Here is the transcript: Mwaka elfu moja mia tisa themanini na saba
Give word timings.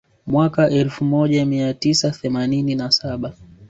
Mwaka 0.27 0.69
elfu 0.69 1.05
moja 1.05 1.45
mia 1.45 1.73
tisa 1.73 2.11
themanini 2.11 2.75
na 2.75 2.91
saba 2.91 3.33